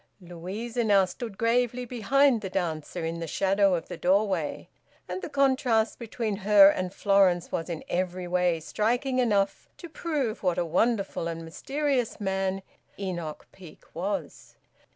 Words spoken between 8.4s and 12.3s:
striking enough to prove what a wonderful and mysterious